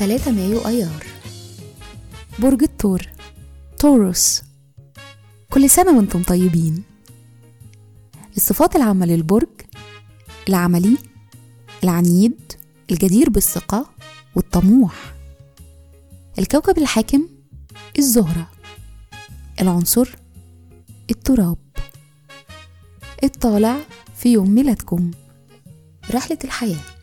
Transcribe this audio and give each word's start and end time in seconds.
3 0.00 0.30
مايو 0.30 0.66
أيار. 0.66 1.06
برج 2.38 2.62
الثور 2.62 3.02
توروس 3.78 4.42
كل 5.50 5.70
سنة 5.70 5.96
وأنتم 5.96 6.22
طيبين. 6.22 6.82
الصفات 8.36 8.76
العامة 8.76 9.06
للبرج 9.06 9.48
العملي 10.48 10.98
العنيد 11.84 12.52
الجدير 12.90 13.30
بالثقة 13.30 13.90
والطموح. 14.34 15.14
الكوكب 16.38 16.78
الحاكم 16.78 17.28
الزهرة. 17.98 18.50
العنصر 19.60 20.08
التراب. 21.10 21.58
الطالع 23.24 23.76
في 24.16 24.32
يوم 24.32 24.50
ميلادكم 24.50 25.10
رحلة 26.10 26.38
الحياة. 26.44 26.99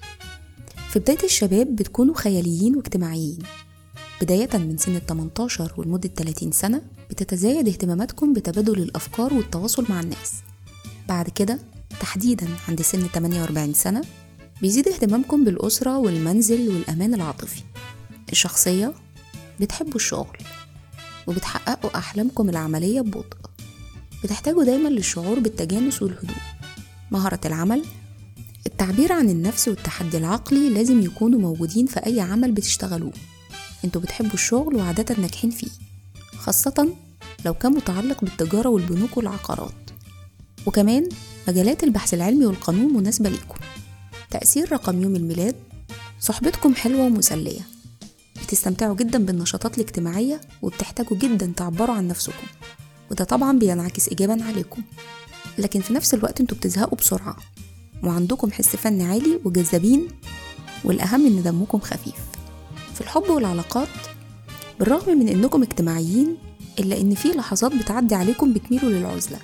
في 0.91 0.99
بداية 0.99 1.23
الشباب 1.23 1.75
بتكونوا 1.75 2.15
خياليين 2.15 2.75
واجتماعيين. 2.75 3.39
بداية 4.21 4.49
من 4.57 4.77
سن 4.77 4.95
ال 4.95 5.05
18 5.05 5.73
ولمدة 5.77 6.09
30 6.09 6.51
سنة 6.51 6.81
بتتزايد 7.09 7.67
اهتماماتكم 7.67 8.33
بتبادل 8.33 8.79
الأفكار 8.81 9.33
والتواصل 9.33 9.85
مع 9.89 9.99
الناس. 9.99 10.33
بعد 11.09 11.29
كده 11.29 11.59
تحديدا 11.99 12.47
عند 12.67 12.81
سن 12.81 13.07
48 13.07 13.73
سنة 13.73 14.01
بيزيد 14.61 14.87
اهتمامكم 14.87 15.43
بالأسرة 15.45 15.97
والمنزل 15.97 16.69
والأمان 16.69 17.13
العاطفي. 17.13 17.61
الشخصية 18.31 18.93
بتحبوا 19.59 19.95
الشغل 19.95 20.37
وبتحققوا 21.27 21.97
أحلامكم 21.97 22.49
العملية 22.49 23.01
ببطء. 23.01 23.37
بتحتاجوا 24.23 24.63
دايما 24.63 24.89
للشعور 24.89 25.39
بالتجانس 25.39 26.01
والهدوء. 26.01 26.37
مهارة 27.11 27.39
العمل 27.45 27.83
التعبير 28.81 29.13
عن 29.13 29.29
النفس 29.29 29.67
والتحدي 29.67 30.17
العقلي 30.17 30.69
لازم 30.69 31.01
يكونوا 31.01 31.39
موجودين 31.39 31.85
في 31.85 32.05
أي 32.05 32.19
عمل 32.19 32.51
بتشتغلوه. 32.51 33.13
أنتوا 33.85 34.01
بتحبوا 34.01 34.33
الشغل 34.33 34.75
وعادة 34.75 35.15
ناجحين 35.21 35.49
فيه 35.49 35.67
خاصة 36.37 36.95
لو 37.45 37.53
كان 37.53 37.71
متعلق 37.71 38.21
بالتجارة 38.21 38.69
والبنوك 38.69 39.17
والعقارات. 39.17 39.73
وكمان 40.65 41.09
مجالات 41.47 41.83
البحث 41.83 42.13
العلمي 42.13 42.45
والقانون 42.45 42.93
مناسبة 42.93 43.29
ليكم. 43.29 43.55
تأثير 44.31 44.71
رقم 44.71 45.01
يوم 45.01 45.15
الميلاد 45.15 45.55
صحبتكم 46.19 46.75
حلوة 46.75 47.05
ومسلية. 47.05 47.61
بتستمتعوا 48.43 48.95
جدا 48.95 49.25
بالنشاطات 49.25 49.77
الاجتماعية 49.77 50.41
وبتحتاجوا 50.61 51.17
جدا 51.17 51.53
تعبروا 51.55 51.95
عن 51.95 52.07
نفسكم. 52.07 52.47
وده 53.11 53.25
طبعا 53.25 53.59
بينعكس 53.59 54.09
إيجابا 54.09 54.43
عليكم. 54.43 54.81
لكن 55.57 55.81
في 55.81 55.93
نفس 55.93 56.13
الوقت 56.13 56.41
أنتوا 56.41 56.57
بتزهقوا 56.57 56.97
بسرعة. 56.97 57.37
وعندكم 58.03 58.51
حس 58.51 58.75
فني 58.75 59.03
عالي 59.03 59.39
وجذابين 59.45 60.07
والأهم 60.83 61.25
إن 61.25 61.43
دمكم 61.43 61.79
خفيف. 61.79 62.15
في 62.93 63.01
الحب 63.01 63.29
والعلاقات 63.29 63.87
بالرغم 64.79 65.17
من 65.17 65.29
إنكم 65.29 65.61
اجتماعيين 65.63 66.37
إلا 66.79 67.01
إن 67.01 67.15
في 67.15 67.27
لحظات 67.27 67.75
بتعدي 67.75 68.15
عليكم 68.15 68.53
بتميلوا 68.53 68.89
للعزلة. 68.89 69.39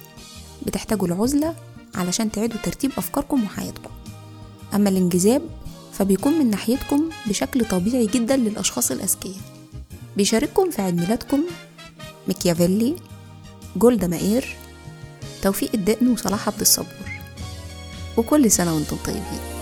بتحتاجوا 0.65 1.07
العزلة 1.07 1.55
علشان 1.95 2.31
تعيدوا 2.31 2.57
ترتيب 2.63 2.91
أفكاركم 2.97 3.43
وحياتكم. 3.43 3.89
أما 4.73 4.89
الانجذاب 4.89 5.41
فبيكون 5.93 6.33
من 6.33 6.49
ناحيتكم 6.49 7.09
بشكل 7.25 7.65
طبيعي 7.65 8.05
جدا 8.05 8.37
للأشخاص 8.37 8.91
الأذكياء. 8.91 9.35
بيشارككم 10.17 10.71
في 10.71 10.81
عيد 10.81 10.95
ميلادكم 10.95 11.43
ميكيافيلي 12.27 12.95
جولدا 13.75 14.07
مائير 14.07 14.55
توفيق 15.41 15.69
الدقن 15.73 16.07
وصلاح 16.07 16.47
عبد 16.47 16.61
الصبور. 16.61 17.22
وكل 18.17 18.51
سنة 18.51 18.75
وأنتم 18.75 18.97
طيبين. 19.05 19.52